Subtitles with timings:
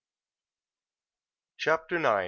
[1.57, 2.19] CHAPTER IX.